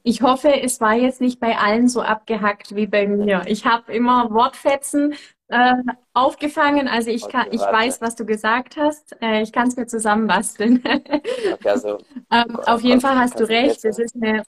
[0.03, 3.43] Ich hoffe, es war jetzt nicht bei allen so abgehackt wie bei mir.
[3.45, 5.13] Ich habe immer Wortfetzen
[5.49, 5.75] äh,
[6.13, 6.87] aufgefangen.
[6.87, 9.15] Also ich kann, ich weiß, was du gesagt hast.
[9.21, 10.83] Äh, ich kann es mir zusammenbasteln.
[10.85, 11.97] okay, also,
[12.31, 13.83] ähm, auf jeden Fall hast du recht.
[13.83, 14.43] Das ist eine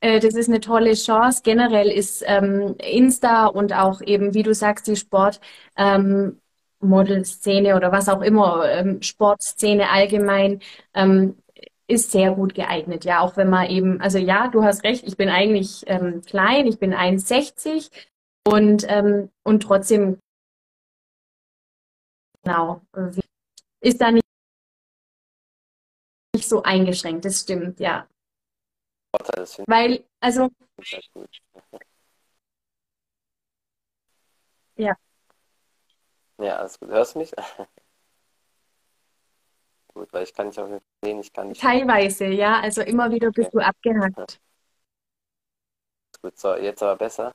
[0.00, 1.42] äh, das ist eine tolle Chance.
[1.44, 5.40] Generell ist ähm, Insta und auch eben, wie du sagst, die Sport
[5.76, 6.40] ähm,
[6.80, 10.60] Modelszene oder was auch immer, ähm, Sportszene allgemein,
[10.94, 11.36] ähm,
[11.86, 13.04] ist sehr gut geeignet.
[13.04, 16.66] Ja, auch wenn man eben, also ja, du hast recht, ich bin eigentlich ähm, klein,
[16.66, 17.90] ich bin 1,60
[18.46, 20.18] und, ähm, und trotzdem,
[22.42, 22.82] genau,
[23.80, 24.24] ist da nicht,
[26.34, 28.06] nicht so eingeschränkt, das stimmt, ja.
[29.66, 30.48] Weil, also,
[34.76, 34.96] ja.
[36.38, 36.88] Ja, alles gut.
[36.88, 37.32] Hörst du mich?
[39.88, 41.60] gut, weil ich kann nicht auf jeden Fall sehen, ich kann nicht.
[41.60, 43.58] Teilweise, ja, also immer wieder bist okay.
[43.58, 44.40] du abgehackt.
[46.22, 47.32] Gut, so, jetzt aber besser.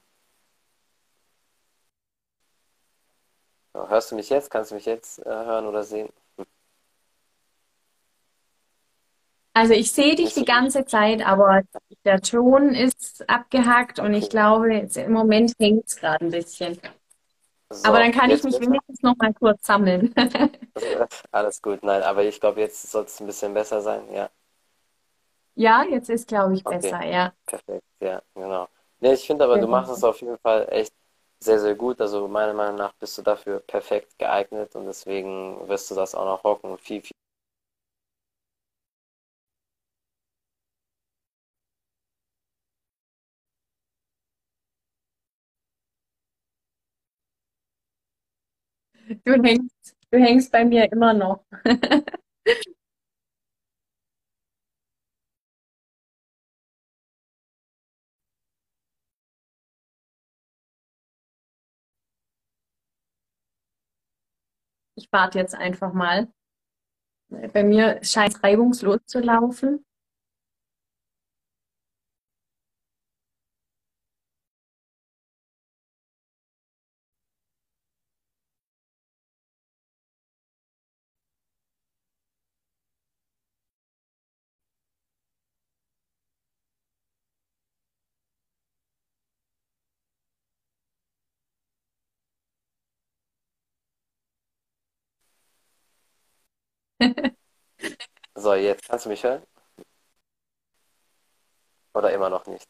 [3.88, 4.50] Hörst du mich jetzt?
[4.50, 6.10] Kannst du mich jetzt äh, hören oder sehen?
[9.54, 11.62] Also ich sehe dich die ganze Zeit, aber
[12.04, 14.08] der Ton ist abgehackt okay.
[14.08, 16.78] und ich glaube, jetzt, im Moment hängt es gerade ein bisschen.
[17.70, 20.14] So, aber dann kann ich mich wenigstens noch mal kurz sammeln.
[21.32, 24.30] Alles gut, nein, aber ich glaube, jetzt soll es ein bisschen besser sein, ja.
[25.56, 26.80] Ja, jetzt ist, glaube ich, okay.
[26.80, 27.34] besser, ja.
[27.46, 28.68] Perfekt, ja, genau.
[29.00, 30.94] Nee, ich finde aber, du machst es auf jeden Fall echt
[31.40, 32.02] sehr, sehr gut.
[32.02, 36.26] Also meiner Meinung nach bist du dafür perfekt geeignet und deswegen wirst du das auch
[36.26, 37.12] noch rocken viel, viel
[49.26, 51.44] Du hängst, du hängst bei mir immer noch.
[65.16, 66.28] Warte jetzt einfach mal.
[67.30, 69.86] Bei mir scheint es reibungslos zu laufen.
[98.36, 99.44] So, jetzt kannst du mich hören?
[101.94, 102.68] Oder immer noch nicht?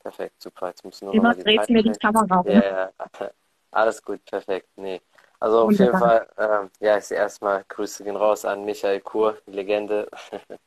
[0.00, 0.68] Perfekt, super.
[0.68, 2.46] Jetzt du nur Immer dreht mir die Kamera um.
[2.50, 3.30] Ja, ja.
[3.72, 4.68] Alles gut, perfekt.
[4.76, 5.00] Nee.
[5.46, 10.10] Also auf jeden Fall, ähm, ja, ich erstmal Grüße gehen raus an Michael Kur, Legende.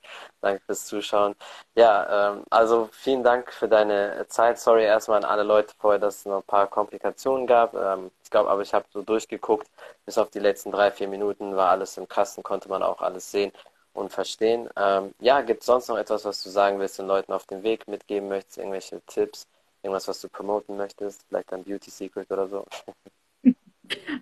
[0.41, 1.36] Danke fürs Zuschauen.
[1.75, 4.57] Ja, ähm, also vielen Dank für deine Zeit.
[4.57, 7.73] Sorry erstmal an alle Leute vorher, dass es noch ein paar Komplikationen gab.
[7.73, 9.67] Ähm, ich glaube, aber ich habe so durchgeguckt,
[10.05, 13.30] bis auf die letzten drei, vier Minuten war alles im Kasten, konnte man auch alles
[13.32, 13.51] sehen
[13.91, 14.69] und verstehen.
[14.77, 17.63] Ähm, ja, gibt es sonst noch etwas, was du sagen willst, den Leuten auf dem
[17.63, 19.45] Weg mitgeben möchtest, irgendwelche Tipps,
[19.84, 22.65] irgendwas, was du promoten möchtest, vielleicht ein Beauty Secret oder so?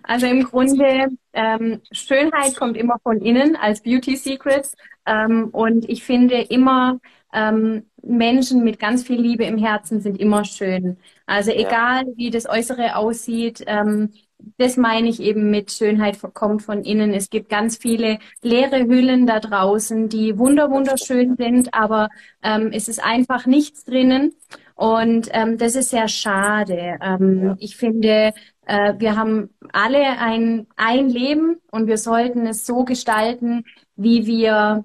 [0.02, 4.70] Also im Grunde, ähm, Schönheit kommt immer von innen als Beauty Secret.
[5.06, 7.00] Ähm, und ich finde immer,
[7.32, 10.96] ähm, Menschen mit ganz viel Liebe im Herzen sind immer schön.
[11.26, 12.12] Also egal, ja.
[12.16, 14.12] wie das Äußere aussieht, ähm,
[14.56, 17.12] das meine ich eben mit Schönheit kommt von innen.
[17.12, 22.08] Es gibt ganz viele leere Hüllen da draußen, die wunder wunderschön sind, aber
[22.42, 24.34] ähm, es ist einfach nichts drinnen.
[24.78, 26.98] Und ähm, das ist sehr schade.
[27.02, 27.56] Ähm, ja.
[27.58, 28.32] Ich finde,
[28.64, 33.64] äh, wir haben alle ein, ein Leben und wir sollten es so gestalten,
[33.96, 34.84] wie wir,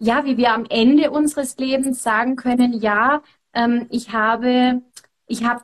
[0.00, 3.22] ja, wie wir am Ende unseres Lebens sagen können, ja,
[3.54, 4.82] ähm, ich habe,
[5.28, 5.62] ich habe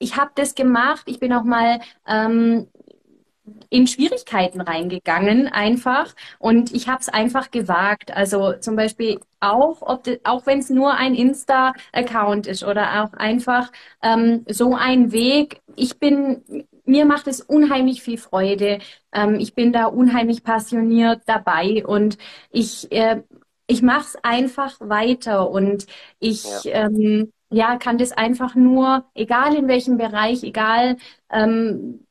[0.00, 1.02] ich habe das gemacht.
[1.06, 2.66] Ich bin auch mal ähm,
[3.70, 8.14] in Schwierigkeiten reingegangen einfach und ich habe es einfach gewagt.
[8.16, 13.70] Also zum Beispiel auch, ob auch wenn es nur ein Insta-Account ist oder auch einfach
[14.02, 15.60] ähm, so ein Weg.
[15.76, 18.78] Ich bin mir macht es unheimlich viel Freude.
[19.12, 22.18] Ähm, ich bin da unheimlich passioniert dabei und
[22.50, 23.22] ich äh,
[23.66, 25.86] ich mache es einfach weiter und
[26.18, 26.86] ich ja.
[26.86, 30.96] ähm, ja, kann das einfach nur, egal in welchem Bereich, egal
[31.30, 32.06] ähm,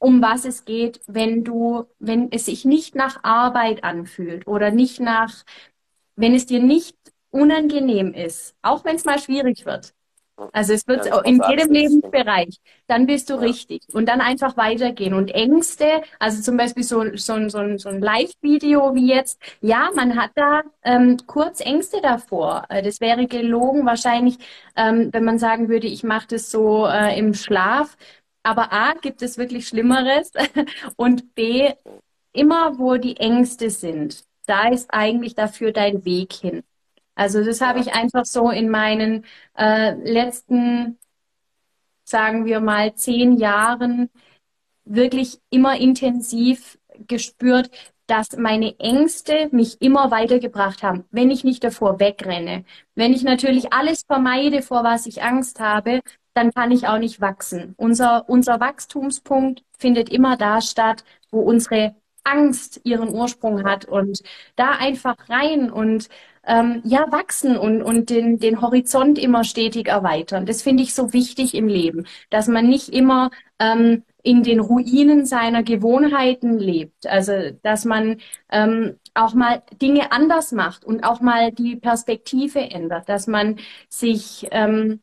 [0.00, 4.98] um was es geht, wenn du, wenn es sich nicht nach Arbeit anfühlt oder nicht
[4.98, 5.44] nach,
[6.16, 6.96] wenn es dir nicht
[7.30, 9.94] unangenehm ist, auch wenn es mal schwierig wird,
[10.52, 12.60] also es wird ja, in jedem Lebensbereich.
[12.86, 13.40] Dann bist du ja.
[13.40, 13.82] richtig.
[13.92, 15.14] Und dann einfach weitergehen.
[15.14, 20.16] Und Ängste, also zum Beispiel so, so, so, so ein Live-Video wie jetzt, ja, man
[20.16, 22.64] hat da ähm, kurz Ängste davor.
[22.68, 24.38] Äh, das wäre gelogen wahrscheinlich,
[24.76, 27.96] ähm, wenn man sagen würde, ich mache das so äh, im Schlaf.
[28.42, 30.32] Aber A, gibt es wirklich Schlimmeres.
[30.96, 31.72] Und B,
[32.32, 36.62] immer wo die Ängste sind, da ist eigentlich dafür dein Weg hin.
[37.14, 39.24] Also das habe ich einfach so in meinen
[39.56, 40.98] äh, letzten,
[42.04, 44.10] sagen wir mal, zehn Jahren
[44.84, 47.70] wirklich immer intensiv gespürt,
[48.06, 52.64] dass meine Ängste mich immer weitergebracht haben, wenn ich nicht davor wegrenne.
[52.96, 56.00] Wenn ich natürlich alles vermeide, vor was ich Angst habe,
[56.40, 57.74] dann kann ich auch nicht wachsen.
[57.76, 64.20] Unser, unser Wachstumspunkt findet immer da statt, wo unsere Angst ihren Ursprung hat und
[64.56, 66.08] da einfach rein und
[66.46, 70.46] ähm, ja wachsen und, und den, den Horizont immer stetig erweitern.
[70.46, 75.26] Das finde ich so wichtig im Leben, dass man nicht immer ähm, in den Ruinen
[75.26, 77.06] seiner Gewohnheiten lebt.
[77.06, 77.32] Also
[77.62, 78.16] dass man
[78.50, 83.58] ähm, auch mal Dinge anders macht und auch mal die Perspektive ändert, dass man
[83.90, 85.00] sich ähm,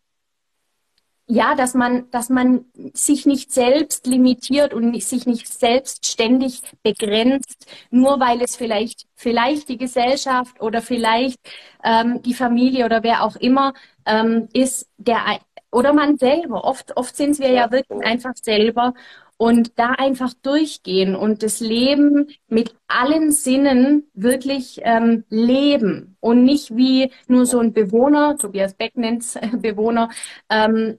[1.28, 7.68] ja, dass man, dass man sich nicht selbst limitiert und sich nicht selbst ständig begrenzt,
[7.92, 11.40] nur weil es vielleicht, vielleicht die Gesellschaft oder vielleicht
[11.84, 13.74] ähm, die Familie oder wer auch immer
[14.06, 15.40] ähm, ist, der
[15.72, 16.64] oder man selber.
[16.64, 18.94] Oft, oft sind wir ja wirklich einfach selber
[19.36, 26.76] und da einfach durchgehen und das Leben mit allen Sinnen wirklich ähm, leben und nicht
[26.76, 29.26] wie nur so ein Bewohner, Tobias Beck nennt
[29.62, 30.10] Bewohner,
[30.50, 30.98] ähm,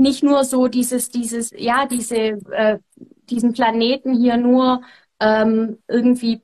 [0.00, 2.78] nicht nur so dieses, dieses, ja, diese, äh,
[3.30, 4.82] diesen Planeten hier nur
[5.20, 6.42] ähm, irgendwie,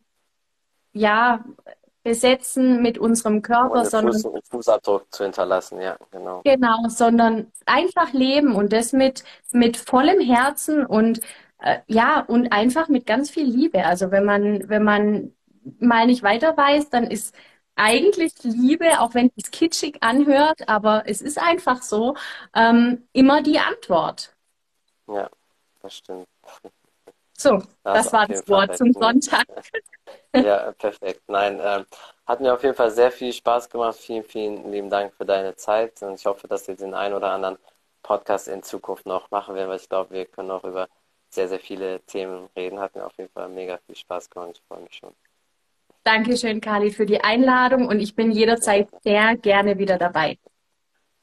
[0.93, 1.45] ja,
[2.03, 6.41] besetzen mit unserem Körper, sondern Fuß, Fußabdruck zu hinterlassen, ja, genau.
[6.45, 9.23] Genau, sondern einfach leben und das mit
[9.53, 11.21] mit vollem Herzen und
[11.61, 13.85] äh, ja und einfach mit ganz viel Liebe.
[13.85, 15.33] Also wenn man wenn man
[15.79, 17.35] mal nicht weiter weiß, dann ist
[17.77, 22.15] eigentlich Liebe, auch wenn es kitschig anhört, aber es ist einfach so,
[22.55, 24.35] ähm, immer die Antwort.
[25.07, 25.29] Ja,
[25.83, 26.29] das stimmt.
[27.39, 29.45] So, das, das war das Wort zum Sonntag.
[30.35, 31.23] Ja, perfekt.
[31.29, 31.85] Nein, ähm,
[32.27, 33.97] hat mir auf jeden Fall sehr viel Spaß gemacht.
[33.99, 37.31] Vielen, vielen lieben Dank für deine Zeit und ich hoffe, dass wir den einen oder
[37.33, 37.59] anderen
[38.03, 40.89] Podcast in Zukunft noch machen werden, weil ich glaube, wir können auch über
[41.31, 42.81] sehr, sehr viele Themen reden.
[42.81, 44.53] Hat mir auf jeden Fall mega viel Spaß gemacht.
[44.55, 45.15] Ich freue mich schon.
[46.05, 50.39] Dankeschön, Kali, für die Einladung und ich bin jederzeit sehr gerne wieder dabei.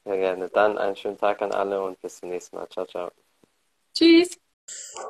[0.04, 0.48] Sehr gerne.
[0.48, 2.68] Dann einen schönen Tag an alle und bis zum nächsten Mal.
[2.68, 3.10] Ciao, ciao.
[3.94, 4.38] Tschüss.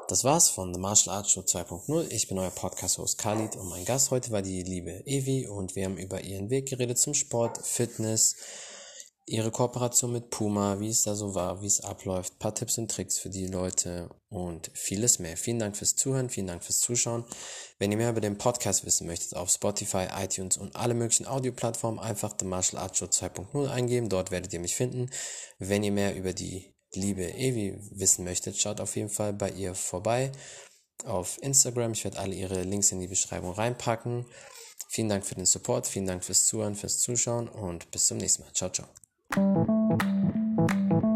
[0.08, 2.10] Das war's von The Martial Arts Show 2.0.
[2.10, 5.84] Ich bin euer Podcast-Host Khalid und mein Gast heute war die liebe Evi und wir
[5.84, 8.36] haben über ihren Weg geredet zum Sport, Fitness,
[9.30, 12.90] ihre Kooperation mit Puma, wie es da so war, wie es abläuft, paar Tipps und
[12.90, 15.36] Tricks für die Leute und vieles mehr.
[15.36, 17.24] Vielen Dank fürs Zuhören, vielen Dank fürs Zuschauen.
[17.78, 22.00] Wenn ihr mehr über den Podcast wissen möchtet, auf Spotify, iTunes und alle möglichen Audioplattformen
[22.00, 25.10] einfach The Martial Arts Show 2.0 eingeben, dort werdet ihr mich finden.
[25.58, 29.74] Wenn ihr mehr über die liebe Evi wissen möchtet, schaut auf jeden Fall bei ihr
[29.74, 30.32] vorbei
[31.04, 31.92] auf Instagram.
[31.92, 34.26] Ich werde alle ihre Links in die Beschreibung reinpacken.
[34.88, 38.42] Vielen Dank für den Support, vielen Dank fürs Zuhören, fürs Zuschauen und bis zum nächsten
[38.42, 38.52] Mal.
[38.52, 38.88] Ciao, ciao.
[39.32, 39.60] Thank
[41.04, 41.09] you.